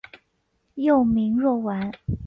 [0.73, 1.91] 幼名若丸。